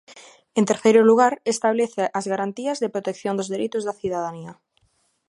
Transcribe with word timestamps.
En 0.59 0.63
terceiro 0.71 1.01
lugar, 1.09 1.33
establece 1.53 2.03
as 2.19 2.25
garantías 2.33 2.77
de 2.79 2.91
protección 2.95 3.33
dos 3.35 3.51
dereitos 3.53 3.83
da 3.87 3.97
cidadanía. 4.01 4.51